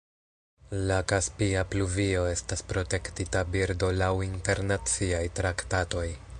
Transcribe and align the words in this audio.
La 0.91 0.95
kaspia 1.11 1.61
pluvio 1.73 2.23
estas 2.31 2.65
protektita 2.73 3.45
birdo 3.57 3.93
laŭ 4.01 4.11
internaciaj 4.31 5.25
traktatoj. 5.43 6.07